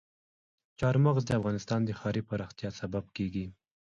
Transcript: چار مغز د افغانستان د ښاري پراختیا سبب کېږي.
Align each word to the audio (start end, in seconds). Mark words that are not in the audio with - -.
چار 0.79 0.95
مغز 1.05 1.23
د 1.25 1.31
افغانستان 1.39 1.79
د 1.85 1.89
ښاري 1.99 2.21
پراختیا 2.29 2.69
سبب 2.79 3.05
کېږي. 3.15 3.45